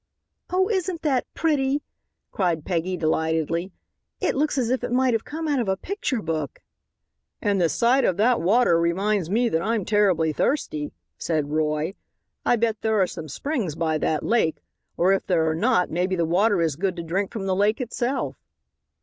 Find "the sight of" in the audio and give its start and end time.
7.61-8.17